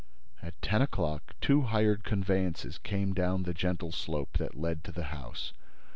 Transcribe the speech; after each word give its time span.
At 0.41 0.59
ten 0.63 0.81
o'clock, 0.81 1.35
two 1.41 1.61
hired 1.61 2.03
conveyances 2.03 2.79
came 2.79 3.13
down 3.13 3.43
the 3.43 3.53
gentle 3.53 3.91
slope 3.91 4.39
that 4.39 4.55
led 4.57 4.83
to 4.85 4.91
the 4.91 5.03
house. 5.13 5.53